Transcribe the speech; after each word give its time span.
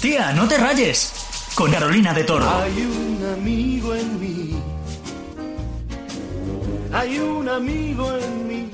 Tía, 0.00 0.32
no 0.32 0.48
te 0.48 0.56
rayes. 0.56 1.12
Con 1.54 1.70
Carolina 1.70 2.14
de 2.14 2.24
Toro. 2.24 2.48
Hay 2.48 2.72
un 2.72 3.22
amigo 3.34 3.94
en 3.94 4.20
mí. 4.20 4.56
Hay 6.90 7.18
un 7.18 7.46
amigo 7.46 8.10
en 8.16 8.48
mí. 8.48 8.70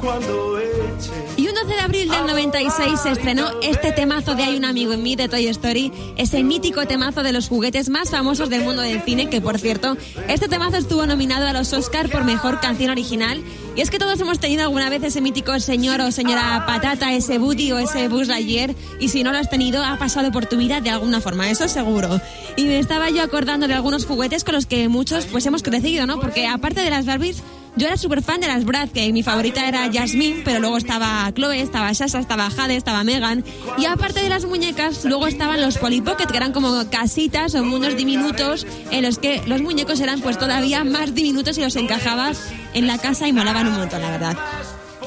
Cuando 0.00 0.60
eche. 0.60 1.10
Y 1.36 1.48
un 1.48 1.54
12 1.54 1.66
de 1.66 1.80
abril 1.80 2.08
del 2.08 2.26
96 2.28 3.00
se 3.00 3.10
estrenó 3.10 3.60
este 3.60 3.90
temazo 3.90 4.36
de 4.36 4.44
Hay 4.44 4.56
un 4.56 4.64
amigo 4.64 4.92
en 4.92 5.02
mí 5.02 5.16
de 5.16 5.28
Toy 5.28 5.48
Story, 5.48 5.92
ese 6.16 6.44
mítico 6.44 6.86
temazo 6.86 7.24
de 7.24 7.32
los 7.32 7.48
juguetes 7.48 7.88
más 7.88 8.10
famosos 8.10 8.50
del 8.50 8.62
mundo 8.62 8.82
del 8.82 9.02
cine, 9.02 9.28
que 9.28 9.40
por 9.40 9.58
cierto, 9.58 9.96
este 10.28 10.46
temazo 10.46 10.76
estuvo 10.76 11.06
nominado 11.06 11.48
a 11.48 11.52
los 11.52 11.72
Oscar 11.72 12.08
por 12.08 12.22
Mejor 12.22 12.60
Canción 12.60 12.90
Original. 12.90 13.42
Y 13.76 13.82
es 13.82 13.90
que 13.90 13.98
todos 13.98 14.18
hemos 14.20 14.40
tenido 14.40 14.62
alguna 14.62 14.88
vez 14.88 15.02
ese 15.02 15.20
mítico 15.20 15.60
señor 15.60 16.00
o 16.00 16.10
señora 16.10 16.64
patata, 16.66 17.12
ese 17.12 17.38
Woody 17.38 17.72
o 17.72 17.78
ese 17.78 18.08
Buzz 18.08 18.26
Lightyear, 18.26 18.74
y 18.98 19.10
si 19.10 19.22
no 19.22 19.32
lo 19.32 19.38
has 19.38 19.50
tenido, 19.50 19.84
ha 19.84 19.98
pasado 19.98 20.32
por 20.32 20.46
tu 20.46 20.56
vida 20.56 20.80
de 20.80 20.88
alguna 20.88 21.20
forma, 21.20 21.50
eso 21.50 21.68
seguro. 21.68 22.18
Y 22.56 22.64
me 22.64 22.78
estaba 22.78 23.10
yo 23.10 23.22
acordando 23.22 23.68
de 23.68 23.74
algunos 23.74 24.06
juguetes 24.06 24.44
con 24.44 24.54
los 24.54 24.64
que 24.64 24.88
muchos 24.88 25.26
pues 25.26 25.44
hemos 25.44 25.62
crecido, 25.62 26.06
¿no? 26.06 26.18
Porque 26.18 26.46
aparte 26.46 26.80
de 26.80 26.88
las 26.88 27.04
Barbies, 27.04 27.42
yo 27.76 27.86
era 27.86 27.98
súper 27.98 28.22
fan 28.22 28.40
de 28.40 28.46
las 28.46 28.64
Brad, 28.64 28.88
que 28.88 29.12
mi 29.12 29.22
favorita 29.22 29.68
era 29.68 29.92
Jasmine, 29.92 30.40
pero 30.46 30.60
luego 30.60 30.78
estaba 30.78 31.30
Chloe, 31.34 31.60
estaba 31.60 31.92
Sasha, 31.92 32.18
estaba 32.18 32.48
Jade, 32.48 32.74
estaba 32.74 33.04
Megan. 33.04 33.44
Y 33.76 33.84
aparte 33.84 34.22
de 34.22 34.30
las 34.30 34.46
muñecas, 34.46 35.04
luego 35.04 35.26
estaban 35.26 35.60
los 35.60 35.76
Polly 35.76 36.00
Pocket, 36.00 36.24
que 36.24 36.38
eran 36.38 36.52
como 36.52 36.88
casitas 36.88 37.54
o 37.54 37.62
mundos 37.62 37.94
diminutos 37.94 38.66
en 38.90 39.02
los 39.02 39.18
que 39.18 39.42
los 39.46 39.60
muñecos 39.60 40.00
eran 40.00 40.22
pues 40.22 40.38
todavía 40.38 40.84
más 40.84 41.14
diminutos 41.14 41.58
y 41.58 41.60
los 41.60 41.76
encajabas 41.76 42.40
en 42.72 42.86
la 42.86 42.96
casa 42.96 43.28
y 43.28 43.34
molaban 43.34 43.65
un 43.68 43.78
montón, 43.78 44.02
la 44.02 44.10
verdad. 44.10 44.36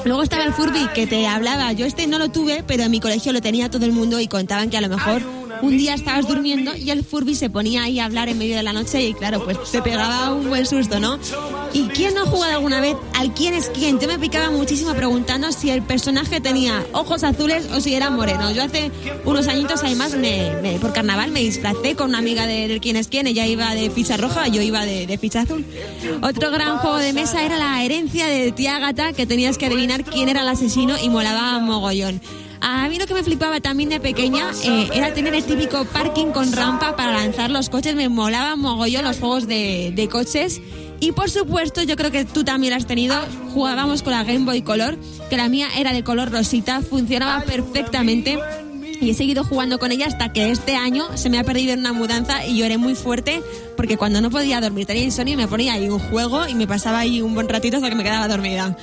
Luego 0.04 0.22
estaba 0.22 0.44
el 0.44 0.54
Furby 0.54 0.88
que 0.94 1.06
te 1.06 1.26
hablaba. 1.26 1.72
Yo 1.72 1.84
este 1.84 2.06
no 2.06 2.18
lo 2.18 2.30
tuve, 2.30 2.64
pero 2.66 2.84
en 2.84 2.90
mi 2.90 3.00
colegio 3.00 3.32
lo 3.32 3.40
tenía 3.40 3.70
todo 3.70 3.84
el 3.84 3.92
mundo 3.92 4.18
y 4.20 4.28
contaban 4.28 4.70
que 4.70 4.78
a 4.78 4.80
lo 4.80 4.88
mejor 4.88 5.22
un 5.62 5.76
día 5.76 5.94
estabas 5.94 6.26
durmiendo 6.26 6.74
y 6.74 6.90
el 6.90 7.04
Furby 7.04 7.34
se 7.34 7.50
ponía 7.50 7.82
ahí 7.82 8.00
a 8.00 8.06
hablar 8.06 8.28
en 8.28 8.38
medio 8.38 8.56
de 8.56 8.62
la 8.62 8.72
noche 8.72 9.02
y 9.02 9.14
claro, 9.14 9.44
pues 9.44 9.58
te 9.70 9.82
pegaba 9.82 10.32
un 10.32 10.48
buen 10.48 10.64
susto, 10.64 10.98
¿no? 11.00 11.18
¿Y 11.72 11.84
quién 11.88 12.14
no 12.14 12.22
ha 12.22 12.26
jugado 12.26 12.52
alguna 12.54 12.80
vez 12.80 12.96
al 13.14 13.32
quién 13.32 13.54
es 13.54 13.68
quién? 13.70 14.00
Yo 14.00 14.08
me 14.08 14.18
picaba 14.18 14.50
muchísimo 14.50 14.92
preguntando 14.94 15.52
si 15.52 15.70
el 15.70 15.82
personaje 15.82 16.40
tenía 16.40 16.84
ojos 16.92 17.22
azules 17.22 17.66
o 17.72 17.80
si 17.80 17.94
era 17.94 18.10
moreno. 18.10 18.50
Yo 18.50 18.64
hace 18.64 18.90
unos 19.24 19.46
añitos 19.46 19.82
además 19.84 20.14
me, 20.16 20.52
me- 20.62 20.78
por 20.80 20.92
carnaval 20.92 21.30
me 21.30 21.40
disfracé 21.40 21.94
con 21.94 22.08
una 22.10 22.18
amiga 22.18 22.46
de- 22.46 22.66
del 22.68 22.80
quién 22.80 22.96
es 22.96 23.08
quién. 23.08 23.26
Ella 23.28 23.46
iba 23.46 23.72
de 23.74 23.88
ficha 23.90 24.16
roja, 24.16 24.48
yo 24.48 24.62
iba 24.62 24.84
de, 24.84 25.06
de 25.06 25.18
ficha 25.18 25.42
azul. 25.42 25.64
Otro 26.22 26.50
gran 26.50 26.78
juego 26.78 26.96
de 26.98 27.12
mesa 27.12 27.44
era 27.44 27.56
la 27.56 27.82
herencia 27.84 28.26
de 28.26 28.50
tía 28.52 28.78
Gata, 28.80 29.12
que 29.12 29.26
tenías 29.26 29.56
que 29.56 29.66
adivinar 29.66 30.04
quién 30.04 30.28
era 30.28 30.40
el 30.42 30.48
asesino 30.48 30.96
y 31.00 31.08
molaba 31.08 31.58
mogollón. 31.60 32.20
A 32.62 32.86
mí 32.90 32.98
lo 32.98 33.06
que 33.06 33.14
me 33.14 33.22
flipaba 33.22 33.60
también 33.60 33.88
de 33.88 34.00
pequeña 34.00 34.50
eh, 34.64 34.90
era 34.92 35.14
tener 35.14 35.34
el 35.34 35.44
típico 35.44 35.86
parking 35.86 36.26
con 36.26 36.52
rampa 36.52 36.94
para 36.94 37.12
lanzar 37.12 37.50
los 37.50 37.70
coches. 37.70 37.94
Me 37.94 38.10
molaban 38.10 38.58
mogollón 38.60 39.04
los 39.04 39.18
juegos 39.18 39.46
de, 39.46 39.92
de 39.94 40.08
coches. 40.08 40.60
Y 41.00 41.12
por 41.12 41.30
supuesto, 41.30 41.82
yo 41.82 41.96
creo 41.96 42.10
que 42.10 42.26
tú 42.26 42.44
también 42.44 42.72
lo 42.72 42.76
has 42.76 42.86
tenido. 42.86 43.16
Jugábamos 43.54 44.02
con 44.02 44.12
la 44.12 44.22
Game 44.22 44.44
Boy 44.44 44.60
Color, 44.60 44.98
que 45.30 45.36
la 45.38 45.48
mía 45.48 45.68
era 45.76 45.92
de 45.92 46.04
color 46.04 46.30
rosita, 46.30 46.82
funcionaba 46.82 47.42
perfectamente. 47.44 48.38
Y 49.00 49.08
he 49.08 49.14
seguido 49.14 49.44
jugando 49.44 49.78
con 49.78 49.92
ella 49.92 50.06
hasta 50.06 50.30
que 50.30 50.50
este 50.50 50.76
año 50.76 51.16
se 51.16 51.30
me 51.30 51.38
ha 51.38 51.44
perdido 51.44 51.72
en 51.72 51.80
una 51.80 51.94
mudanza 51.94 52.44
y 52.44 52.58
lloré 52.58 52.76
muy 52.76 52.94
fuerte 52.94 53.42
porque 53.74 53.96
cuando 53.96 54.20
no 54.20 54.28
podía 54.28 54.60
dormir 54.60 54.84
tenía 54.84 55.04
insomnio 55.04 55.32
y 55.32 55.36
me 55.38 55.48
ponía 55.48 55.72
ahí 55.72 55.88
un 55.88 55.98
juego 55.98 56.46
y 56.46 56.54
me 56.54 56.66
pasaba 56.66 56.98
ahí 56.98 57.22
un 57.22 57.32
buen 57.32 57.48
ratito 57.48 57.78
hasta 57.78 57.88
que 57.88 57.94
me 57.94 58.02
quedaba 58.04 58.28
dormida. 58.28 58.76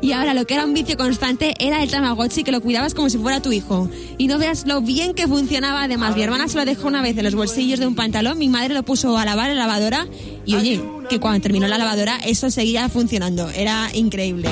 Y 0.00 0.12
ahora 0.12 0.34
lo 0.34 0.46
que 0.46 0.54
era 0.54 0.64
un 0.64 0.74
vicio 0.74 0.96
constante 0.96 1.54
era 1.58 1.82
el 1.82 1.90
Tamagotchi 1.90 2.44
que 2.44 2.52
lo 2.52 2.60
cuidabas 2.60 2.94
como 2.94 3.10
si 3.10 3.18
fuera 3.18 3.42
tu 3.42 3.52
hijo. 3.52 3.88
Y 4.16 4.26
no 4.26 4.38
veas 4.38 4.66
lo 4.66 4.80
bien 4.80 5.14
que 5.14 5.26
funcionaba 5.26 5.82
además. 5.84 6.16
Mi 6.16 6.22
hermana 6.22 6.48
se 6.48 6.56
lo 6.56 6.64
dejó 6.64 6.88
una 6.88 7.02
vez 7.02 7.16
en 7.16 7.24
los 7.24 7.34
bolsillos 7.34 7.80
de 7.80 7.86
un 7.86 7.94
pantalón, 7.94 8.38
mi 8.38 8.48
madre 8.48 8.74
lo 8.74 8.82
puso 8.82 9.16
a 9.16 9.24
lavar 9.24 9.50
en 9.50 9.56
la 9.56 9.66
lavadora 9.66 10.06
y 10.44 10.54
oye, 10.54 10.82
que 11.08 11.20
cuando 11.20 11.40
terminó 11.40 11.68
la 11.68 11.78
lavadora 11.78 12.16
eso 12.24 12.50
seguía 12.50 12.88
funcionando. 12.88 13.48
Era 13.50 13.90
increíble. 13.94 14.48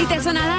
Y 0.00 0.06
te 0.06 0.22
sonará 0.22 0.51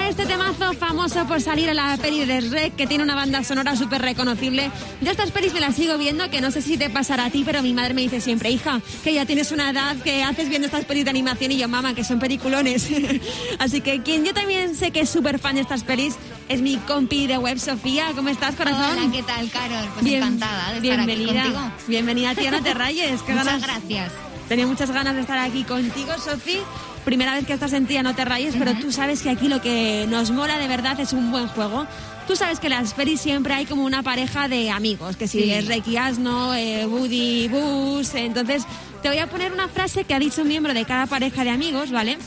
temazo 0.75 0.93
famoso 0.93 1.25
por 1.27 1.41
salir 1.41 1.69
en 1.69 1.75
la 1.75 1.97
peli 1.97 2.25
de 2.25 2.41
Shrek, 2.41 2.75
que 2.75 2.87
tiene 2.87 3.03
una 3.03 3.15
banda 3.15 3.43
sonora 3.43 3.75
súper 3.75 4.01
reconocible. 4.01 4.69
Yo 5.01 5.11
estas 5.11 5.31
pelis 5.31 5.53
me 5.53 5.59
las 5.59 5.75
sigo 5.75 5.97
viendo, 5.97 6.29
que 6.29 6.41
no 6.41 6.51
sé 6.51 6.61
si 6.61 6.77
te 6.77 6.89
pasará 6.89 7.25
a 7.25 7.29
ti, 7.29 7.43
pero 7.45 7.61
mi 7.61 7.73
madre 7.73 7.93
me 7.93 8.01
dice 8.01 8.21
siempre, 8.21 8.49
hija, 8.51 8.81
que 9.03 9.13
ya 9.13 9.25
tienes 9.25 9.51
una 9.51 9.69
edad 9.69 9.95
que 9.97 10.23
haces 10.23 10.49
viendo 10.49 10.65
estas 10.65 10.85
pelis 10.85 11.03
de 11.05 11.09
animación 11.09 11.51
y 11.51 11.57
yo, 11.57 11.67
mamá, 11.67 11.93
que 11.95 12.03
son 12.03 12.19
peliculones. 12.19 12.87
Así 13.59 13.81
que 13.81 14.01
quien 14.01 14.25
yo 14.25 14.33
también 14.33 14.75
sé 14.75 14.91
que 14.91 15.01
es 15.01 15.09
súper 15.09 15.39
fan 15.39 15.55
de 15.55 15.61
estas 15.61 15.83
pelis 15.83 16.15
es 16.49 16.61
mi 16.61 16.77
compi 16.77 17.27
de 17.27 17.37
web, 17.37 17.59
Sofía. 17.59 18.11
¿Cómo 18.15 18.29
estás, 18.29 18.55
corazón? 18.55 18.97
Hola, 18.99 19.11
¿qué 19.11 19.23
tal, 19.23 19.49
Carol? 19.49 19.85
Pues 19.93 20.05
Bien- 20.05 20.23
encantada 20.23 20.71
de 20.73 20.77
estar 20.87 20.99
aquí 20.99 21.07
bienvenida. 21.15 21.43
contigo. 21.43 21.71
Bienvenida, 21.87 22.35
tía, 22.35 22.51
no 22.51 22.61
te 22.63 22.73
rayes. 22.73 23.21
Qué 23.21 23.33
Muchas 23.33 23.45
ganas- 23.45 23.61
gracias. 23.61 24.11
Tenía 24.47 24.67
muchas 24.67 24.91
ganas 24.91 25.15
de 25.15 25.21
estar 25.21 25.37
aquí 25.39 25.63
contigo, 25.63 26.11
Sofi. 26.23 26.59
Primera 27.05 27.33
vez 27.35 27.45
que 27.45 27.53
estás 27.53 27.73
en 27.73 27.85
Tía 27.85 28.01
No 28.03 28.15
Te 28.15 28.23
Rayes, 28.23 28.55
pero 28.57 28.73
tú 28.75 28.91
sabes 28.91 29.21
que 29.21 29.29
aquí 29.29 29.49
lo 29.49 29.61
que 29.61 30.05
nos 30.09 30.31
mola 30.31 30.57
de 30.57 30.67
verdad 30.67 30.99
es 30.99 31.11
un 31.13 31.31
buen 31.31 31.47
juego. 31.47 31.85
Tú 32.27 32.35
sabes 32.37 32.59
que 32.59 32.67
en 32.67 32.71
las 32.73 32.93
pelis 32.93 33.19
siempre 33.19 33.53
hay 33.53 33.65
como 33.65 33.83
una 33.83 34.01
pareja 34.03 34.47
de 34.47 34.69
amigos, 34.69 35.17
que 35.17 35.27
si 35.27 35.41
Sí. 35.41 35.51
es 35.51 35.87
y 35.87 35.97
Asno, 35.97 36.53
eh, 36.55 36.85
Woody 36.85 37.49
Buzz. 37.49 38.15
Entonces, 38.15 38.63
te 39.01 39.09
voy 39.09 39.17
a 39.17 39.27
poner 39.29 39.51
una 39.51 39.67
frase 39.67 40.05
que 40.05 40.13
ha 40.13 40.19
dicho 40.19 40.43
un 40.43 40.47
miembro 40.47 40.73
de 40.73 40.85
cada 40.85 41.05
pareja 41.07 41.43
de 41.43 41.49
amigos, 41.49 41.91
¿vale? 41.91 42.17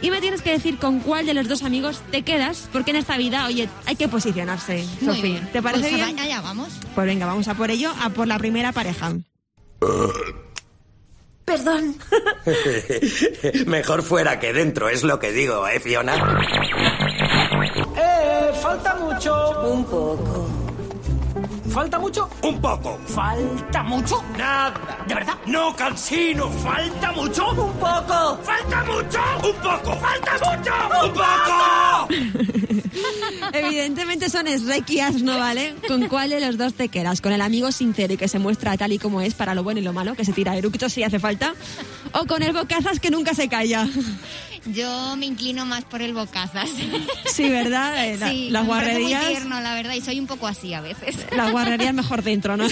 Y 0.00 0.10
me 0.10 0.20
tienes 0.22 0.40
que 0.40 0.50
decir 0.50 0.78
con 0.78 1.00
cuál 1.00 1.26
de 1.26 1.34
los 1.34 1.46
dos 1.48 1.62
amigos 1.62 2.00
te 2.10 2.22
quedas, 2.22 2.68
porque 2.72 2.90
en 2.92 2.96
esta 2.96 3.16
vida, 3.18 3.44
oye, 3.46 3.68
hay 3.86 3.96
que 3.96 4.08
posicionarse, 4.08 4.84
bien. 5.22 5.46
¿Te 5.52 5.60
parece 5.62 5.90
Pues 5.90 5.94
bien? 6.06 6.18
Allá 6.18 6.40
vamos. 6.40 6.68
Pues 6.94 7.06
venga, 7.06 7.26
vamos 7.26 7.46
a 7.48 7.54
por 7.54 7.70
ello, 7.70 7.92
a 8.02 8.08
por 8.08 8.26
la 8.26 8.38
primera 8.38 8.72
pareja. 8.72 9.12
Perdón. 11.44 11.96
Mejor 13.66 14.02
fuera 14.02 14.38
que 14.38 14.52
dentro, 14.52 14.88
es 14.88 15.02
lo 15.02 15.18
que 15.18 15.32
digo, 15.32 15.66
¿eh, 15.66 15.80
Fiona? 15.80 16.14
Eh, 17.96 18.52
falta 18.60 18.94
mucho. 18.94 19.60
Un 19.62 19.84
poco. 19.84 20.48
¿Falta 21.72 21.98
mucho? 21.98 22.28
Un 22.42 22.60
poco. 22.60 22.98
¿Falta 23.06 23.82
mucho? 23.82 24.22
Nada. 24.36 24.74
¿De 25.06 25.14
verdad? 25.14 25.34
No, 25.46 25.74
Cansino, 25.74 26.50
falta 26.50 27.12
mucho. 27.12 27.50
Un 27.50 27.72
poco. 27.74 28.38
Falta 28.42 28.84
mucho. 28.84 29.20
Un 29.42 29.54
poco. 29.54 29.96
Falta 29.96 30.32
mucho. 30.38 30.72
Un 31.04 31.12
poco. 31.14 32.81
Evidentemente 33.52 34.28
son 34.30 34.46
Shrek 34.46 34.88
y 34.90 35.00
Asno, 35.00 35.38
¿vale? 35.38 35.74
¿Con 35.88 36.08
cuál 36.08 36.30
de 36.30 36.40
los 36.40 36.56
dos 36.58 36.74
te 36.74 36.88
quedas? 36.88 37.20
¿Con 37.20 37.32
el 37.32 37.40
amigo 37.40 37.72
sincero 37.72 38.14
y 38.14 38.16
que 38.16 38.28
se 38.28 38.38
muestra 38.38 38.76
tal 38.76 38.92
y 38.92 38.98
como 38.98 39.20
es 39.20 39.34
para 39.34 39.54
lo 39.54 39.62
bueno 39.62 39.80
y 39.80 39.82
lo 39.82 39.92
malo, 39.92 40.14
que 40.14 40.24
se 40.24 40.32
tira 40.32 40.56
eructos 40.56 40.92
si 40.92 41.02
hace 41.02 41.18
falta? 41.18 41.54
¿O 42.12 42.26
con 42.26 42.42
el 42.42 42.52
bocazas 42.52 43.00
que 43.00 43.10
nunca 43.10 43.34
se 43.34 43.48
calla? 43.48 43.88
Yo 44.66 45.16
me 45.16 45.26
inclino 45.26 45.66
más 45.66 45.84
por 45.84 46.02
el 46.02 46.12
bocazas. 46.14 46.68
Sí, 47.26 47.48
¿verdad? 47.48 48.06
Eh, 48.06 48.16
la- 48.16 48.30
sí, 48.30 48.48
las 48.50 48.64
guarrerías... 48.66 49.24
muy 49.24 49.32
tierno, 49.34 49.60
la 49.60 49.74
verdad, 49.74 49.94
y 49.94 50.00
soy 50.00 50.20
un 50.20 50.26
poco 50.28 50.46
así 50.46 50.72
a 50.74 50.80
veces. 50.80 51.16
Las 51.34 51.50
guarrerías 51.50 51.92
mejor 51.94 52.22
dentro, 52.22 52.56
no. 52.56 52.66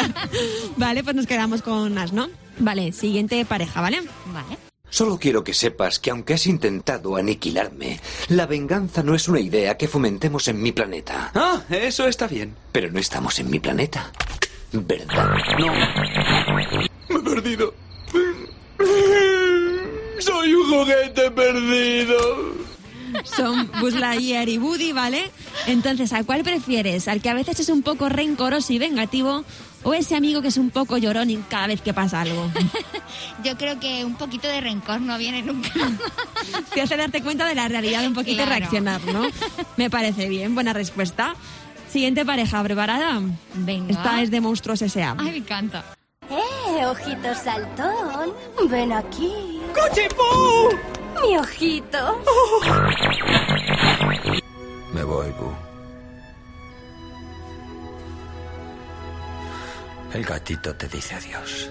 Vale, 0.76 1.02
pues 1.04 1.16
nos 1.16 1.26
quedamos 1.26 1.62
con 1.62 1.96
Asno. 1.96 2.28
Vale, 2.58 2.92
siguiente 2.92 3.44
pareja, 3.44 3.80
¿vale? 3.80 4.02
Vale. 4.26 4.73
Solo 4.94 5.18
quiero 5.18 5.42
que 5.42 5.54
sepas 5.54 5.98
que 5.98 6.12
aunque 6.12 6.34
has 6.34 6.46
intentado 6.46 7.16
aniquilarme, 7.16 7.98
la 8.28 8.46
venganza 8.46 9.02
no 9.02 9.16
es 9.16 9.26
una 9.26 9.40
idea 9.40 9.76
que 9.76 9.88
fomentemos 9.88 10.46
en 10.46 10.62
mi 10.62 10.70
planeta. 10.70 11.32
Ah, 11.34 11.64
eso 11.68 12.06
está 12.06 12.28
bien. 12.28 12.54
Pero 12.70 12.92
no 12.92 13.00
estamos 13.00 13.40
en 13.40 13.50
mi 13.50 13.58
planeta. 13.58 14.12
¿Verdad? 14.70 15.30
No. 15.58 15.72
Me 16.54 16.62
he 16.62 17.18
perdido. 17.24 17.74
Soy 20.20 20.54
un 20.54 20.70
juguete 20.70 21.28
perdido. 21.32 22.54
Son 23.24 23.68
Buzz 23.80 23.94
Lightyear 23.94 24.48
y 24.48 24.58
Woody, 24.58 24.92
¿vale? 24.92 25.32
Entonces, 25.66 26.12
¿a 26.12 26.24
cuál 26.24 26.42
prefieres? 26.42 27.08
¿Al 27.08 27.20
que 27.22 27.30
a 27.30 27.34
veces 27.34 27.60
es 27.60 27.68
un 27.68 27.82
poco 27.82 28.08
rencoroso 28.08 28.72
y 28.72 28.78
vengativo? 28.78 29.44
¿O 29.82 29.92
ese 29.94 30.16
amigo 30.16 30.40
que 30.42 30.48
es 30.48 30.56
un 30.56 30.70
poco 30.70 30.96
llorón 30.96 31.28
y 31.30 31.36
cada 31.36 31.66
vez 31.68 31.80
que 31.82 31.92
pasa 31.92 32.22
algo? 32.22 32.50
Yo 33.44 33.56
creo 33.56 33.78
que 33.80 34.04
un 34.04 34.14
poquito 34.16 34.48
de 34.48 34.60
rencor 34.60 35.00
no 35.00 35.16
viene 35.18 35.42
nunca. 35.42 35.70
Te 36.74 36.82
hace 36.82 36.96
darte 36.96 37.22
cuenta 37.22 37.46
de 37.46 37.54
la 37.54 37.68
realidad 37.68 38.06
un 38.06 38.14
poquito 38.14 38.32
y 38.42 38.44
Claro. 38.46 38.50
reaccionar, 38.58 39.04
¿no? 39.06 39.26
Me 39.76 39.90
parece 39.90 40.28
bien, 40.28 40.54
buena 40.54 40.72
respuesta. 40.72 41.34
Siguiente 41.90 42.24
pareja, 42.24 42.62
¿preparada? 42.62 43.20
Venga. 43.54 43.90
Esta 43.92 44.22
es 44.22 44.30
de 44.30 44.40
Monstruos 44.40 44.82
S.A. 44.82 45.16
Ay, 45.18 45.30
me 45.30 45.36
encanta. 45.36 45.84
Eh, 46.30 46.84
ojito 46.86 47.34
saltón. 47.34 48.32
Ven 48.68 48.92
aquí. 48.92 49.32
¡Cuchipú! 49.74 50.76
Mi 51.28 51.36
ojito. 51.36 52.20
Me 55.04 55.10
voy, 55.10 55.26
Bu. 55.38 55.52
El 60.14 60.24
gatito 60.24 60.74
te 60.76 60.88
dice 60.88 61.14
adiós. 61.14 61.70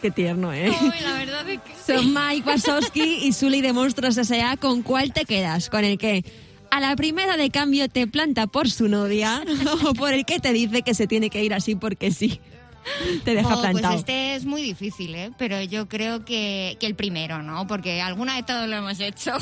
Qué 0.00 0.10
tierno, 0.10 0.54
¿eh? 0.54 0.72
Uy, 0.80 0.90
la 1.02 1.18
verdad 1.18 1.50
es 1.50 1.60
que 1.60 1.72
sí. 1.74 1.92
Son 1.92 2.14
Mike 2.14 2.48
Wazowski 2.48 3.26
y 3.26 3.32
Sully 3.34 3.60
de 3.60 3.74
Monstruos 3.74 4.16
S.A. 4.16 4.56
¿Con 4.56 4.80
cuál 4.80 5.12
te 5.12 5.26
quedas? 5.26 5.68
¿Con 5.68 5.84
el 5.84 5.98
que 5.98 6.24
a 6.70 6.80
la 6.80 6.96
primera 6.96 7.36
de 7.36 7.50
cambio 7.50 7.90
te 7.90 8.06
planta 8.06 8.46
por 8.46 8.70
su 8.70 8.88
novia 8.88 9.44
o 9.84 9.92
por 9.92 10.14
el 10.14 10.24
que 10.24 10.40
te 10.40 10.54
dice 10.54 10.80
que 10.80 10.94
se 10.94 11.06
tiene 11.06 11.28
que 11.28 11.44
ir 11.44 11.52
así 11.52 11.74
porque 11.74 12.10
sí? 12.10 12.40
Te 13.24 13.34
deja 13.34 13.48
Oh, 13.56 13.60
pues 13.60 13.70
plantado. 13.70 13.94
este 13.98 14.34
es 14.34 14.44
muy 14.44 14.62
difícil, 14.62 15.14
¿eh? 15.14 15.30
Pero 15.38 15.62
yo 15.62 15.88
creo 15.88 16.24
que, 16.24 16.76
que 16.80 16.86
el 16.86 16.94
primero, 16.94 17.42
¿no? 17.42 17.66
Porque 17.66 18.00
alguna 18.02 18.36
de 18.36 18.42
todos 18.42 18.68
lo 18.68 18.76
hemos 18.76 18.98
hecho. 19.00 19.32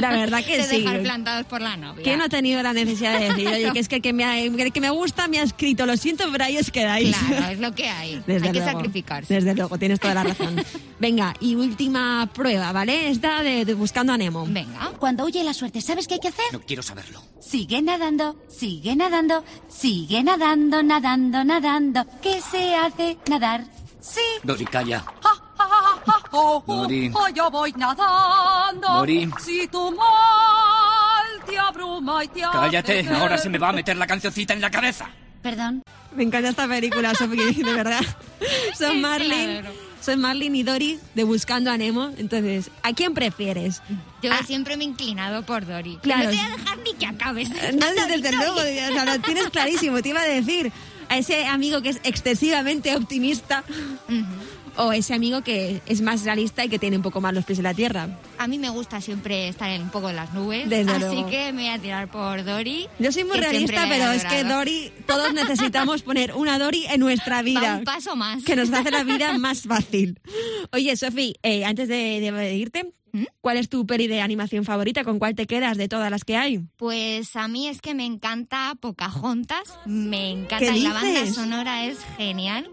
La 0.00 0.10
verdad 0.10 0.44
que 0.44 0.56
de 0.58 0.64
sí. 0.64 0.78
dejar 0.82 1.02
plantados 1.02 1.46
por 1.46 1.60
la 1.60 1.76
novia. 1.76 2.02
¿Quién 2.04 2.18
no 2.18 2.24
ha 2.24 2.28
tenido 2.28 2.62
la 2.62 2.72
necesidad 2.72 3.18
de 3.18 3.28
decir, 3.30 3.48
oye, 3.48 3.70
que 3.72 3.78
es 3.80 3.88
que 3.88 4.00
que 4.00 4.12
me, 4.12 4.24
ha- 4.24 4.70
que 4.72 4.80
me 4.80 4.90
gusta 4.90 5.26
me 5.28 5.38
ha 5.38 5.42
escrito, 5.42 5.86
lo 5.86 5.96
siento, 5.96 6.24
pero 6.30 6.44
ahí 6.44 6.58
os 6.58 6.70
quedáis? 6.70 7.16
Claro, 7.16 7.52
es 7.52 7.58
lo 7.58 7.74
que 7.74 7.88
hay. 7.88 8.22
Desde 8.26 8.46
hay 8.48 8.52
que 8.52 8.60
sacrificarse. 8.64 9.34
Desde 9.34 9.54
luego, 9.54 9.78
tienes 9.78 9.98
toda 10.00 10.14
la 10.14 10.24
razón. 10.24 10.56
Venga, 11.00 11.34
y 11.40 11.54
última 11.56 12.30
prueba, 12.32 12.72
¿vale? 12.72 13.10
Esta 13.10 13.42
de, 13.42 13.64
de 13.64 13.74
Buscando 13.74 14.12
a 14.12 14.18
Nemo. 14.18 14.46
Venga. 14.48 14.92
Cuando 14.98 15.24
huye 15.26 15.42
la 15.44 15.52
suerte, 15.52 15.80
¿sabes 15.82 16.06
qué 16.08 16.14
hay 16.14 16.20
que 16.20 16.28
hacer? 16.28 16.44
No 16.52 16.60
quiero 16.60 16.82
saberlo. 16.82 17.22
Sigue 17.40 17.82
nadando, 17.82 18.36
sigue 18.48 18.96
nadando, 18.96 19.44
sigue 19.68 20.22
nadando, 20.22 20.82
nadando, 20.82 21.44
nadando. 21.44 22.04
¿Qué 22.22 22.40
se 22.40 22.74
hace? 22.76 23.16
Nadar. 23.28 23.64
Sí. 24.00 24.20
Dori, 24.42 24.64
calla. 24.64 25.04
Oh, 26.38 26.62
Dori. 26.66 27.10
oh, 27.14 27.28
yo 27.28 27.50
voy 27.50 27.72
nadando. 27.76 28.86
Dori. 28.88 29.30
Si 29.42 29.66
tu 29.68 29.90
mal 29.92 31.24
te 31.46 31.58
abruma 31.58 32.22
y 32.24 32.28
te 32.28 32.40
Cállate, 32.42 33.08
ahora 33.08 33.38
se 33.38 33.48
me 33.48 33.56
va 33.58 33.70
a 33.70 33.72
meter 33.72 33.96
la 33.96 34.06
cancioncita 34.06 34.52
en 34.52 34.60
la 34.60 34.70
cabeza. 34.70 35.08
Perdón. 35.42 35.82
Me 36.14 36.24
encanta 36.24 36.50
esta 36.50 36.68
película, 36.68 37.14
Sofía, 37.14 37.46
de 37.46 37.74
verdad. 37.74 38.02
Son 38.76 39.00
Marlin, 39.00 39.62
son 40.02 40.20
Marlin 40.20 40.54
y 40.56 40.62
Dory 40.62 40.98
de 41.14 41.24
Buscando 41.24 41.70
a 41.70 41.78
Nemo. 41.78 42.10
Entonces, 42.18 42.70
¿a 42.82 42.92
quién 42.92 43.14
prefieres? 43.14 43.80
Yo 44.22 44.30
Ah. 44.32 44.40
siempre 44.46 44.76
me 44.76 44.84
he 44.84 44.88
inclinado 44.88 45.42
por 45.44 45.64
Dory. 45.66 45.98
Claro. 46.02 46.24
No 46.24 46.30
te 46.30 46.36
voy 46.36 46.44
a 46.44 46.56
dejar 46.56 46.78
ni 46.78 46.92
que 46.94 47.06
acabes. 47.06 47.48
No, 47.48 48.06
desde 48.08 48.32
luego, 48.32 48.56
o 48.56 48.62
sea, 48.62 49.04
lo 49.06 49.18
tienes 49.20 49.48
clarísimo, 49.48 50.02
te 50.02 50.10
iba 50.10 50.20
a 50.20 50.24
decir. 50.26 50.70
A 51.16 51.18
ese 51.18 51.46
amigo 51.46 51.80
que 51.80 51.88
es 51.88 52.00
excesivamente 52.04 52.94
optimista 52.94 53.64
o 54.76 54.92
ese 54.92 55.14
amigo 55.14 55.40
que 55.40 55.80
es 55.86 56.02
más 56.02 56.24
realista 56.24 56.62
y 56.62 56.68
que 56.68 56.78
tiene 56.78 56.96
un 56.98 57.02
poco 57.02 57.22
más 57.22 57.32
los 57.32 57.46
pies 57.46 57.58
en 57.58 57.64
la 57.64 57.72
tierra. 57.72 58.08
A 58.36 58.46
mí 58.46 58.58
me 58.58 58.68
gusta 58.68 59.00
siempre 59.00 59.48
estar 59.48 59.70
en- 59.70 59.80
un 59.84 59.88
poco 59.88 60.10
en 60.10 60.16
las 60.16 60.34
nubes. 60.34 60.68
Desde 60.68 60.90
así 60.90 61.00
luego. 61.00 61.30
que 61.30 61.54
me 61.54 61.62
voy 61.62 61.70
a 61.70 61.78
tirar 61.78 62.10
por 62.10 62.44
Dory. 62.44 62.86
Yo 62.98 63.10
soy 63.12 63.24
muy 63.24 63.38
realista, 63.38 63.86
pero 63.88 64.12
es 64.12 64.26
que. 64.26 64.44
Dory, 64.44 64.92
todos 65.06 65.32
necesitamos 65.32 66.02
poner 66.10 66.34
una 66.34 66.58
Dory 66.58 66.84
en 66.90 67.00
nuestra 67.00 67.36
Va 67.36 67.42
vida. 67.42 67.76
un 67.78 67.84
paso 67.84 68.14
más. 68.14 68.44
que 68.44 68.54
nos 68.54 68.70
hace 68.70 68.90
la 68.90 69.02
vida 69.02 69.38
más 69.38 69.62
fácil. 69.62 70.20
Oye, 70.72 70.94
Sofi, 70.96 71.34
eh, 71.42 71.64
antes 71.64 71.88
de, 71.88 72.20
de 72.30 72.54
irte. 72.54 72.92
¿Cuál 73.40 73.56
es 73.56 73.68
tu 73.68 73.86
peli 73.86 74.06
de 74.06 74.20
animación 74.20 74.64
favorita? 74.64 75.04
¿Con 75.04 75.18
cuál 75.18 75.34
te 75.34 75.46
quedas 75.46 75.76
de 75.76 75.88
todas 75.88 76.10
las 76.10 76.24
que 76.24 76.36
hay? 76.36 76.60
Pues 76.76 77.36
a 77.36 77.48
mí 77.48 77.68
es 77.68 77.80
que 77.80 77.94
me 77.94 78.04
encanta 78.04 78.74
Pocahontas, 78.80 79.78
me 79.84 80.30
encanta 80.30 80.72
¿Qué 80.72 80.78
y 80.78 80.82
la 80.82 80.92
banda 80.92 81.26
sonora 81.26 81.84
es 81.86 81.98
genial. 82.16 82.70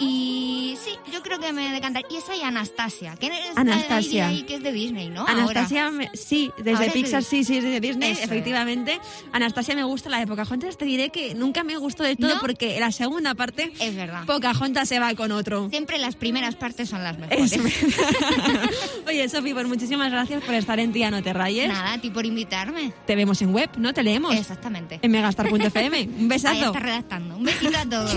Y 0.00 0.76
sí, 0.82 0.90
yo 1.12 1.22
creo 1.22 1.38
que 1.38 1.52
me 1.52 1.70
decantar. 1.70 2.04
Y 2.10 2.16
esa 2.16 2.34
y 2.36 2.42
Anastasia, 2.42 3.14
que 3.18 3.26
es 3.28 3.32
la 3.54 3.60
Anastasia. 3.60 4.24
de 4.28 4.30
ahí, 4.34 4.42
que 4.42 4.56
es 4.56 4.62
de 4.62 4.72
Disney, 4.72 5.08
¿no? 5.08 5.26
Anastasia, 5.26 5.90
me- 5.90 6.10
sí, 6.14 6.50
desde 6.58 6.70
Ahora 6.72 6.86
es 6.86 6.92
de 6.94 7.00
Pixar, 7.00 7.22
sí, 7.22 7.44
sí, 7.44 7.54
desde 7.60 7.80
Disney, 7.80 8.10
Eso 8.12 8.20
es. 8.20 8.26
efectivamente. 8.26 9.00
Anastasia 9.32 9.74
me 9.74 9.84
gusta, 9.84 10.10
la 10.10 10.18
de 10.18 10.26
Pocahontas 10.26 10.76
te 10.76 10.84
diré 10.84 11.10
que 11.10 11.34
nunca 11.34 11.62
me 11.64 11.76
gustó 11.76 12.02
de 12.02 12.16
todo 12.16 12.34
¿No? 12.34 12.40
porque 12.40 12.78
la 12.80 12.90
segunda 12.92 13.34
parte. 13.34 13.72
Es 13.80 13.94
verdad. 13.94 14.24
Pocahontas 14.26 14.88
se 14.88 14.98
va 14.98 15.14
con 15.14 15.30
otro. 15.32 15.68
Siempre 15.70 15.98
las 15.98 16.16
primeras 16.16 16.56
partes 16.56 16.88
son 16.88 17.02
las 17.04 17.18
mejores. 17.18 17.52
Es. 17.52 17.60
Oye, 19.06 19.28
Sofi, 19.28 19.54
pues 19.54 19.66
muchísimas 19.66 20.10
gracias 20.10 20.42
por 20.42 20.54
estar 20.54 20.78
en 20.80 20.92
Tía 20.92 21.10
No 21.10 21.22
Te 21.22 21.32
Rayes. 21.32 21.68
Nada, 21.68 21.92
a 21.94 21.98
ti 22.00 22.10
por 22.10 22.26
invitarme. 22.26 22.92
Te 23.06 23.14
vemos 23.16 23.40
en 23.42 23.52
web, 23.54 23.70
¿no? 23.78 23.92
Te 23.94 24.02
leemos. 24.02 24.34
Exactamente. 24.34 24.98
En 25.02 25.10
megastar.fm. 25.10 26.02
Un 26.02 26.14
Ahí 26.20 26.26
besazo. 26.28 26.66
está 26.66 26.80
redactando. 26.80 27.36
Un 27.36 27.44
besito 27.44 27.78
a 27.78 27.84
todos. 27.84 28.12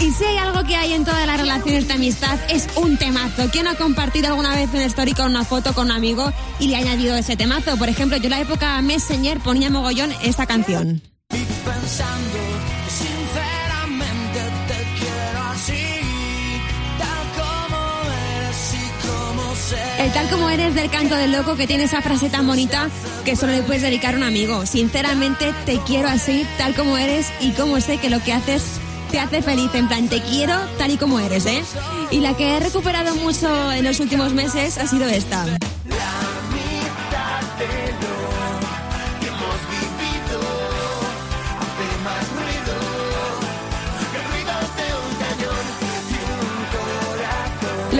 Y 0.00 0.12
si 0.12 0.24
hay 0.24 0.38
algo 0.38 0.62
que 0.62 0.76
hay 0.76 0.92
en 0.92 1.04
todas 1.04 1.26
las 1.26 1.40
relaciones 1.40 1.88
de 1.88 1.94
amistad 1.94 2.38
es 2.48 2.68
un 2.76 2.96
temazo. 2.96 3.48
¿Quién 3.50 3.66
ha 3.66 3.74
compartido 3.74 4.28
alguna 4.28 4.54
vez 4.54 4.68
una 4.72 4.84
story 4.84 5.12
con 5.12 5.26
una 5.26 5.44
foto 5.44 5.74
con 5.74 5.86
un 5.86 5.92
amigo 5.92 6.32
y 6.60 6.68
le 6.68 6.76
ha 6.76 6.78
añadido 6.78 7.16
ese 7.16 7.36
temazo? 7.36 7.76
Por 7.76 7.88
ejemplo, 7.88 8.16
yo 8.16 8.24
en 8.24 8.30
la 8.30 8.40
época 8.40 8.80
Messenger 8.80 9.40
ponía 9.40 9.70
mogollón 9.70 10.12
esta 10.22 10.46
canción. 10.46 11.02
pensando 11.30 12.38
que 12.68 12.90
sinceramente 12.90 14.40
te 14.68 15.00
quiero 15.00 15.42
así, 15.52 16.60
tal 16.98 17.28
como 17.36 17.78
eres 18.36 18.74
y 18.74 19.06
como 19.06 19.54
sé. 19.56 20.04
El 20.04 20.12
tal 20.12 20.28
como 20.30 20.48
eres 20.48 20.74
del 20.76 20.90
canto 20.90 21.16
del 21.16 21.32
loco 21.32 21.56
que 21.56 21.66
tiene 21.66 21.84
esa 21.84 22.02
frase 22.02 22.30
tan 22.30 22.46
bonita 22.46 22.88
que 23.24 23.34
solo 23.34 23.52
le 23.52 23.62
puedes 23.62 23.82
dedicar 23.82 24.14
a 24.14 24.18
un 24.18 24.22
amigo. 24.22 24.64
Sinceramente 24.64 25.52
te 25.66 25.78
quiero 25.80 26.08
así, 26.08 26.46
tal 26.56 26.76
como 26.76 26.96
eres 26.96 27.32
y 27.40 27.50
como 27.50 27.80
sé 27.80 27.98
que 27.98 28.10
lo 28.10 28.22
que 28.22 28.32
haces 28.32 28.80
te 29.08 29.18
hace 29.18 29.42
feliz. 29.42 29.70
En 29.74 29.88
plan, 29.88 30.08
te 30.08 30.20
quiero 30.20 30.54
tal 30.78 30.90
y 30.90 30.96
como 30.96 31.18
eres, 31.18 31.46
¿eh? 31.46 31.62
Y 32.10 32.20
la 32.20 32.36
que 32.36 32.56
he 32.56 32.60
recuperado 32.60 33.14
mucho 33.16 33.72
en 33.72 33.84
los 33.84 34.00
últimos 34.00 34.32
meses 34.32 34.78
ha 34.78 34.86
sido 34.86 35.06
esta. 35.08 35.46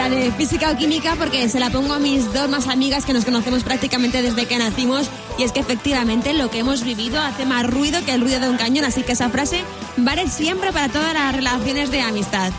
La 0.09 0.15
de 0.15 0.33
física 0.33 0.71
o 0.71 0.77
química 0.77 1.17
porque 1.19 1.51
se 1.51 1.61
la 1.61 1.69
pongo 1.69 1.93
a 1.93 1.99
mis 1.99 2.33
dos 2.33 2.49
más 2.49 2.67
amigas 2.67 3.05
que 3.05 3.13
nos 3.13 3.27
conocemos 3.27 3.63
prácticamente 3.63 4.23
desde 4.23 4.47
que 4.47 4.57
nacimos 4.57 5.11
y 5.37 5.43
es 5.43 5.53
que 5.53 5.61
efectivamente 5.61 6.33
lo 6.33 6.51
que 6.51 6.61
hemos 6.61 6.83
vivido 6.83 7.21
hace 7.21 7.45
más 7.45 7.67
ruido 7.69 8.03
que 8.07 8.13
el 8.13 8.23
ruido 8.23 8.41
de 8.41 8.49
un 8.49 8.57
cañón, 8.57 8.87
así 8.87 9.03
que 9.03 9.13
esa 9.13 9.29
frase 9.29 9.63
vale 9.99 10.27
siempre 10.29 10.73
para 10.73 10.89
todas 10.89 11.13
las 11.13 11.37
relaciones 11.37 11.91
de 11.91 12.01
amistad. 12.01 12.53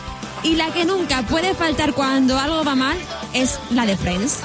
Y 0.43 0.57
la 0.57 0.71
que 0.71 0.85
nunca 0.85 1.23
puede 1.23 1.55
faltar 1.55 1.93
cuando 1.93 2.37
algo 2.37 2.63
va 2.63 2.75
mal 2.75 2.97
es 3.33 3.59
la 3.71 3.87
de 3.87 3.97
Friends. 3.97 4.37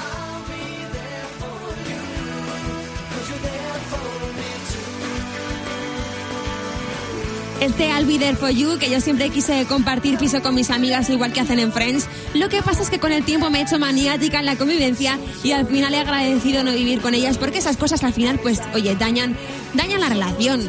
Este 7.65 7.87
I'll 7.89 8.05
Be 8.05 8.19
There 8.19 8.35
For 8.35 8.51
You, 8.51 8.77
que 8.77 8.91
yo 8.91 9.01
siempre 9.01 9.31
quise 9.31 9.65
compartir 9.65 10.19
piso 10.19 10.39
con 10.43 10.53
mis 10.53 10.69
amigas 10.69 11.09
igual 11.09 11.33
que 11.33 11.41
hacen 11.41 11.57
en 11.57 11.73
Friends. 11.73 12.05
Lo 12.35 12.47
que 12.47 12.61
pasa 12.61 12.83
es 12.83 12.91
que 12.91 12.99
con 12.99 13.11
el 13.11 13.25
tiempo 13.25 13.49
me 13.49 13.57
he 13.57 13.63
hecho 13.63 13.79
maniática 13.79 14.37
en 14.37 14.45
la 14.45 14.55
convivencia 14.55 15.17
y 15.43 15.51
al 15.51 15.65
final 15.65 15.95
he 15.95 15.97
agradecido 15.97 16.63
no 16.63 16.71
vivir 16.71 17.01
con 17.01 17.15
ellas 17.15 17.39
porque 17.39 17.57
esas 17.57 17.75
cosas 17.75 18.03
al 18.03 18.13
final, 18.13 18.37
pues, 18.37 18.61
oye, 18.75 18.95
dañan, 18.95 19.35
dañan 19.73 19.99
la 19.99 20.09
relación. 20.09 20.61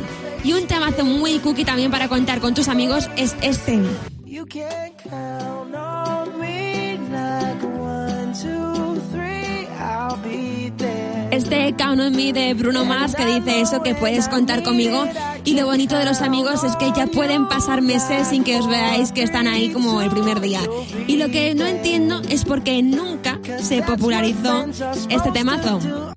Y 0.42 0.54
un 0.54 0.66
temazo 0.66 1.04
muy 1.04 1.38
cookie 1.40 1.66
también 1.66 1.90
para 1.90 2.08
contar 2.08 2.40
con 2.40 2.54
tus 2.54 2.68
amigos 2.68 3.10
es 3.18 3.36
este. 3.42 3.78
Count 11.74 12.00
on 12.00 12.14
Me 12.14 12.32
de 12.32 12.54
Bruno 12.54 12.84
Mars 12.84 13.14
que 13.14 13.26
dice 13.26 13.60
eso, 13.60 13.82
que 13.82 13.94
puedes 13.94 14.28
contar 14.28 14.62
conmigo. 14.62 15.04
Y 15.44 15.54
lo 15.54 15.66
bonito 15.66 15.96
de 15.96 16.04
los 16.04 16.20
amigos 16.20 16.64
es 16.64 16.76
que 16.76 16.92
ya 16.96 17.06
pueden 17.06 17.48
pasar 17.48 17.82
meses 17.82 18.28
sin 18.28 18.44
que 18.44 18.58
os 18.58 18.68
veáis 18.68 19.12
que 19.12 19.22
están 19.22 19.46
ahí 19.46 19.70
como 19.70 20.00
el 20.00 20.10
primer 20.10 20.40
día. 20.40 20.60
Y 21.06 21.16
lo 21.16 21.28
que 21.28 21.54
no 21.54 21.66
entiendo 21.66 22.22
es 22.28 22.44
por 22.44 22.62
qué 22.62 22.82
nunca 22.82 23.40
se 23.60 23.82
popularizó 23.82 24.66
este 25.08 25.30
temazo. 25.32 26.14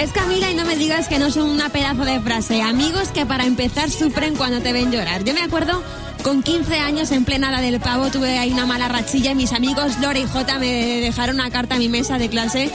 Es 0.00 0.12
Camila 0.12 0.50
y 0.50 0.54
no 0.54 0.64
me 0.64 0.76
digas 0.76 1.08
que 1.08 1.18
no 1.18 1.30
son 1.30 1.50
una 1.50 1.68
pedazo 1.68 2.06
de 2.06 2.18
frase. 2.20 2.62
Amigos 2.62 3.08
que 3.08 3.26
para 3.26 3.44
empezar 3.44 3.90
sufren 3.90 4.34
cuando 4.34 4.62
te 4.62 4.72
ven 4.72 4.90
llorar. 4.90 5.24
Yo 5.24 5.34
me 5.34 5.42
acuerdo 5.42 5.82
con 6.22 6.42
15 6.42 6.74
años 6.78 7.12
en 7.12 7.26
plena 7.26 7.48
hora 7.48 7.60
del 7.60 7.80
pavo 7.80 8.10
tuve 8.10 8.38
ahí 8.38 8.50
una 8.50 8.64
mala 8.64 8.88
rachilla 8.88 9.32
y 9.32 9.34
mis 9.34 9.52
amigos 9.52 9.98
Lore 10.00 10.20
y 10.20 10.26
Jota 10.26 10.58
me 10.58 11.00
dejaron 11.02 11.34
una 11.34 11.50
carta 11.50 11.74
a 11.74 11.78
mi 11.78 11.90
mesa 11.90 12.16
de 12.16 12.30
clase 12.30 12.70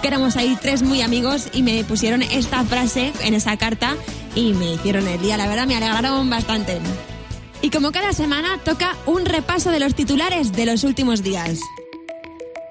que 0.00 0.08
éramos 0.08 0.36
ahí 0.36 0.56
tres 0.58 0.80
muy 0.80 1.02
amigos 1.02 1.48
y 1.52 1.62
me 1.62 1.84
pusieron 1.84 2.22
esta 2.22 2.64
frase 2.64 3.12
en 3.20 3.34
esa 3.34 3.58
carta 3.58 3.96
y 4.34 4.54
me 4.54 4.72
hicieron 4.72 5.06
el 5.06 5.20
día. 5.20 5.36
La 5.36 5.48
verdad 5.48 5.66
me 5.66 5.76
alegraron 5.76 6.30
bastante. 6.30 6.78
Y 7.60 7.68
como 7.68 7.92
cada 7.92 8.14
semana 8.14 8.58
toca 8.64 8.96
un 9.04 9.26
repaso 9.26 9.70
de 9.70 9.80
los 9.80 9.94
titulares 9.94 10.52
de 10.52 10.64
los 10.64 10.84
últimos 10.84 11.22
días. 11.22 11.60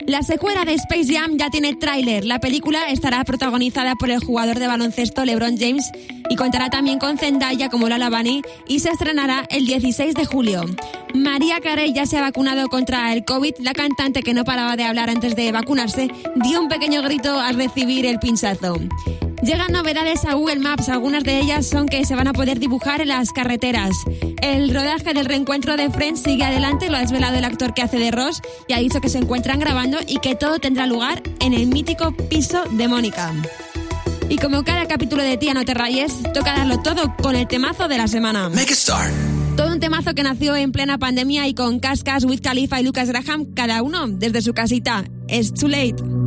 La 0.10 0.24
secuela 0.24 0.66
de 0.66 0.74
Space 0.74 1.14
Jam 1.14 1.38
ya 1.38 1.52
tiene 1.52 1.76
tráiler. 1.76 2.26
La 2.26 2.40
película 2.40 2.90
estará 2.90 3.24
protagonizada 3.24 3.94
por 3.94 4.10
el 4.10 4.20
jugador 4.20 4.58
de 4.58 4.66
baloncesto 4.66 5.24
LeBron 5.24 5.56
James 5.56 5.92
y 6.32 6.36
contará 6.36 6.72
también 6.72 6.98
con 6.98 7.20
Zendaya 7.20 7.70
como 7.70 7.88
Lala 7.88 8.10
Bunny 8.10 8.42
y 8.68 8.80
se 8.80 8.90
estrenará 8.90 9.46
el 9.52 9.68
16 9.68 10.16
de 10.16 10.26
julio. 10.26 10.66
María 11.14 11.60
Carey 11.62 11.94
ya 11.94 12.08
se 12.08 12.18
ha 12.18 12.22
vacunado 12.22 12.70
contra 12.70 13.14
el 13.14 13.24
COVID. 13.24 13.54
La 13.60 13.74
cantante 13.74 14.24
que 14.24 14.34
no 14.34 14.46
paraba 14.46 14.76
de 14.76 14.86
hablar 14.86 15.12
antes 15.12 15.36
de 15.36 15.52
vacunarse 15.52 16.10
dio 16.38 16.60
un 16.60 16.70
pequeño 16.70 17.04
grito 17.04 17.40
al 17.40 17.54
recibir 17.54 18.08
el 18.08 18.18
pinchazo. 18.18 18.80
Llegan 19.42 19.72
novedades 19.72 20.26
a 20.26 20.34
Google 20.34 20.58
Maps, 20.58 20.90
algunas 20.90 21.24
de 21.24 21.40
ellas 21.40 21.66
son 21.66 21.88
que 21.88 22.04
se 22.04 22.14
van 22.14 22.28
a 22.28 22.34
poder 22.34 22.60
dibujar 22.60 23.00
en 23.00 23.08
las 23.08 23.32
carreteras. 23.32 23.96
El 24.42 24.74
rodaje 24.74 25.14
del 25.14 25.26
reencuentro 25.26 25.78
de 25.78 25.90
Friends 25.90 26.22
sigue 26.22 26.44
adelante, 26.44 26.90
lo 26.90 26.98
ha 26.98 27.00
desvelado 27.00 27.38
el 27.38 27.46
actor 27.46 27.74
que 27.74 27.82
hace 27.82 27.98
de 27.98 28.12
Ross 28.12 28.42
y 28.68 28.74
ha 28.74 28.80
dicho 28.80 29.00
que 29.00 29.08
se 29.08 29.18
encuentran 29.18 29.60
grabando 29.60 29.98
y 30.06 30.20
que 30.20 30.36
todo 30.36 30.60
tendrá 30.60 30.86
lugar 30.88 31.24
en 31.40 31.54
el 31.54 31.68
mítico 31.68 32.12
piso 32.12 32.64
de 32.72 32.88
Mónica. 32.90 33.34
Y 34.28 34.38
como 34.38 34.64
cada 34.64 34.88
capítulo 34.88 35.24
de 35.24 35.38
Tía 35.38 35.54
No 35.54 35.64
Te 35.64 35.74
Rayes, 35.74 36.22
toca 36.34 36.56
darlo 36.56 36.82
todo 36.82 37.16
con 37.22 37.36
el 37.36 37.48
temazo 37.48 37.88
de 37.88 37.98
la 37.98 38.08
semana. 38.08 38.50
Make 38.50 38.74
it 38.74 38.78
start. 38.78 39.12
Todo 39.56 39.74
un 39.74 39.80
temazo 39.80 40.14
que 40.14 40.24
nació 40.24 40.56
en 40.56 40.72
plena 40.72 40.98
pandemia 40.98 41.48
y 41.48 41.54
con 41.54 41.80
Cascas, 41.80 42.26
Wiz 42.26 42.42
Khalifa 42.42 42.80
y 42.80 42.84
Lucas 42.84 43.10
Graham, 43.10 43.54
cada 43.56 43.82
uno 43.82 44.08
desde 44.08 44.42
su 44.42 44.54
casita. 44.54 45.06
Es 45.28 45.54
too 45.54 45.68
late. 45.68 46.19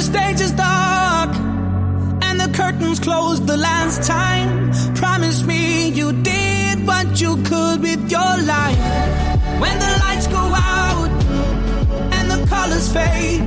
The 0.00 0.06
stage 0.06 0.40
is 0.40 0.52
dark 0.52 1.30
and 2.26 2.40
the 2.40 2.50
curtains 2.56 2.98
closed 2.98 3.46
the 3.46 3.56
last 3.56 4.02
time, 4.02 4.72
promise 4.94 5.42
me 5.42 5.90
you 5.90 6.12
did 6.22 6.86
what 6.86 7.20
you 7.20 7.36
could 7.42 7.82
with 7.82 8.10
your 8.10 8.34
life. 8.54 8.78
When 9.60 9.76
the 9.84 9.92
lights 10.04 10.26
go 10.26 10.38
out 10.38 11.10
and 12.16 12.30
the 12.30 12.46
colors 12.46 12.90
fade, 12.90 13.44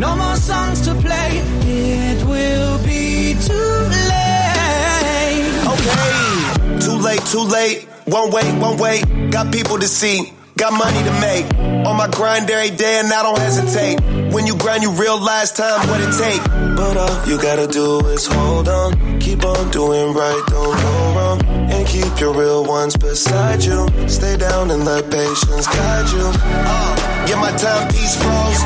no 0.00 0.16
more 0.16 0.36
songs 0.36 0.80
to 0.86 0.94
play. 0.96 1.30
It 1.62 2.26
will 2.26 2.78
be 2.84 3.36
too 3.48 3.72
late. 4.10 5.54
Okay, 5.74 6.80
too 6.80 6.98
late, 7.06 7.24
too 7.30 7.46
late. 7.56 7.88
One 8.06 8.32
wait, 8.32 8.52
one 8.58 8.78
wait. 8.78 9.30
Got 9.30 9.52
people 9.52 9.78
to 9.78 9.86
see, 9.86 10.32
got 10.56 10.72
money 10.72 11.02
to 11.04 11.12
make. 11.20 11.46
On 11.86 11.96
my 11.96 12.08
grind 12.08 12.50
every 12.50 12.74
day 12.74 12.98
and 12.98 13.12
I 13.12 13.22
don't 13.22 13.38
hesitate. 13.38 14.00
When 14.32 14.46
you 14.46 14.56
grind, 14.56 14.82
you 14.82 14.90
realize 14.92 15.52
time 15.52 15.86
what 15.88 16.00
it 16.00 16.12
take. 16.16 16.42
But 16.76 16.96
all 16.96 17.28
you 17.28 17.40
gotta 17.40 17.66
do 17.66 18.00
is 18.08 18.26
hold 18.26 18.68
on, 18.68 19.20
keep 19.20 19.44
on 19.44 19.70
doing 19.70 20.14
right, 20.14 20.42
don't 20.48 20.76
go 20.76 20.94
wrong, 21.14 21.44
and 21.70 21.86
keep 21.86 22.18
your 22.18 22.32
real 22.32 22.64
ones 22.64 22.96
beside 22.96 23.62
you. 23.62 23.86
Stay 24.08 24.36
down 24.36 24.70
and 24.70 24.84
let 24.84 25.10
patience 25.10 25.66
guide 25.66 26.08
you. 26.12 26.26
Uh, 26.34 27.26
get 27.26 27.38
my 27.38 27.52
timepiece 27.52 28.16
froze. 28.16 28.60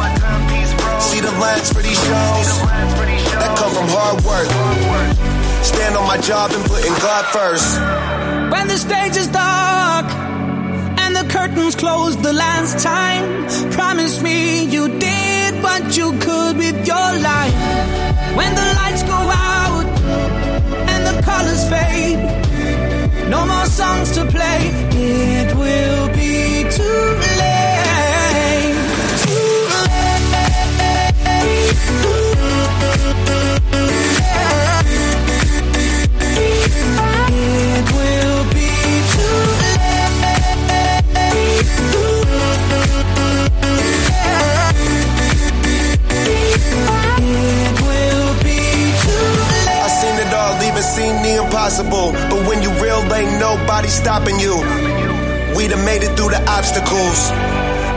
See 1.03 1.21
the 1.21 1.33
lines 1.41 1.73
for 1.73 1.83
these 1.83 1.99
shows 1.99 2.49
that 3.41 3.55
come 3.59 3.73
from 3.75 3.89
hard 3.91 4.23
work. 4.25 4.49
Stand 5.65 5.97
on 5.97 6.07
my 6.07 6.19
job 6.19 6.51
and 6.53 6.65
putting 6.65 6.95
God 6.95 7.25
first. 7.27 7.81
When 8.53 8.69
the 8.69 8.77
stage 8.77 9.17
is 9.17 9.29
dark 9.29 9.70
curtains 11.51 11.75
closed 11.75 12.23
the 12.23 12.33
last 12.33 12.83
time, 12.83 13.25
promise 13.73 14.23
me 14.23 14.65
you 14.65 14.89
did 14.99 15.63
what 15.63 15.97
you 15.97 16.13
could 16.19 16.57
with 16.57 16.87
your 16.87 17.11
life. 17.31 17.55
When 18.37 18.55
the 18.55 18.67
lights 18.81 19.03
go 19.03 19.15
out 19.15 19.87
and 20.93 21.01
the 21.09 21.23
colors 21.23 21.69
fade, 21.69 22.19
no 23.29 23.47
more 23.47 23.67
songs 23.67 24.13
to 24.13 24.25
play. 24.27 24.71
It 24.93 25.57
will 25.57 26.09
be 26.15 26.71
too 26.71 27.20
nobody 53.71 53.89
stopping 53.89 54.39
you. 54.41 54.59
We 55.55 55.69
done 55.71 55.85
made 55.87 56.03
it 56.03 56.19
through 56.19 56.35
the 56.35 56.43
obstacles. 56.51 57.31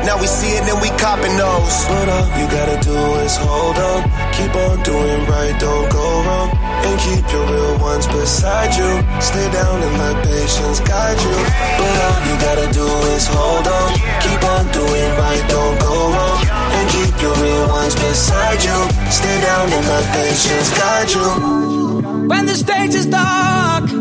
Now 0.05 0.21
we 0.21 0.27
see 0.27 0.53
it 0.53 0.69
and 0.69 0.77
we 0.85 0.89
copping 1.01 1.33
those. 1.33 1.75
But 1.89 2.05
all 2.13 2.29
you 2.37 2.45
gotta 2.45 2.77
do 2.85 2.93
is 3.25 3.33
hold 3.41 3.77
on. 3.81 4.05
Keep 4.37 4.53
on 4.53 4.77
doing 4.85 5.25
right, 5.25 5.55
don't 5.57 5.89
go 5.89 6.05
wrong. 6.25 6.49
And 6.85 6.93
keep 7.01 7.25
your 7.33 7.45
real 7.49 7.75
ones 7.81 8.05
beside 8.05 8.77
you. 8.77 8.91
Stay 9.17 9.49
down 9.49 9.81
and 9.81 9.93
let 9.97 10.15
patience 10.21 10.77
guide 10.85 11.17
you. 11.25 11.37
But 11.81 11.95
all 12.05 12.19
you 12.29 12.35
gotta 12.45 12.69
do 12.69 12.87
is 13.17 13.25
hold 13.25 13.65
on. 13.65 13.89
Keep 14.21 14.41
on 14.53 14.63
doing 14.77 15.09
right, 15.17 15.43
don't 15.49 15.77
go 15.81 15.95
wrong. 16.13 16.39
And 16.77 16.85
keep 16.93 17.13
your 17.17 17.33
real 17.41 17.65
ones 17.73 17.95
beside 17.95 18.61
you. 18.61 18.77
Stay 19.09 19.37
down 19.41 19.73
and 19.73 19.83
let 19.89 20.05
patience 20.21 20.69
guide 20.77 21.09
you. 21.17 22.29
When 22.29 22.45
the 22.45 22.55
stage 22.55 22.93
is 22.93 23.07
dark 23.07 23.92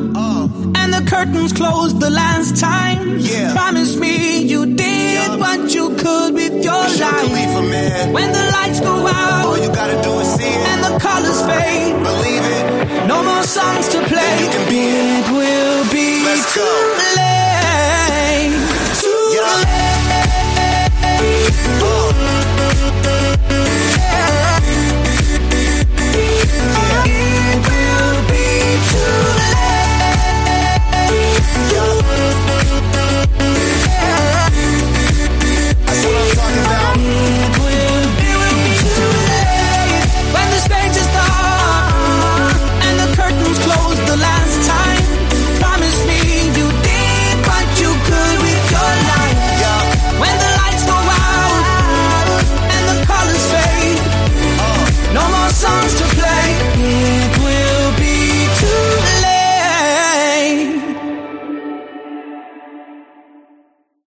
and 0.83 0.93
the 0.93 1.03
curtains 1.09 1.53
closed 1.53 2.01
the 2.01 2.11
last 2.11 2.57
time. 2.57 3.19
Yeah. 3.19 3.53
Promise 3.55 3.97
me 3.97 4.43
you 4.43 4.67
did 4.67 5.29
yeah. 5.29 5.37
what 5.37 5.73
you 5.73 5.95
could 6.03 6.35
with 6.35 6.55
your 6.69 6.85
you 6.89 7.01
life. 7.07 8.13
When 8.17 8.29
the 8.39 8.45
lights 8.57 8.81
go 8.81 9.07
out, 9.07 9.47
all 9.47 9.59
you 9.59 9.71
gotta 9.81 9.99
do 10.03 10.13
is 10.23 10.29
see 10.35 10.45
it. 10.45 10.69
And 10.73 10.81
the 10.87 10.99
colors 10.99 11.41
fade. 11.49 11.95
Believe 12.11 12.45
it. 12.59 12.65
No 13.07 13.23
more 13.23 13.45
songs 13.45 13.89
to 13.95 13.99
play. 14.13 14.35
It, 14.45 14.55
it 14.73 15.25
will 15.39 15.85
be 15.93 16.09
Let's 16.25 16.55
too 16.55 16.61
go. 16.61 16.71
late. 17.19 18.53
Too 19.03 19.23
yeah. 19.37 19.63
late. 19.67 20.03
Oh. 21.85 22.12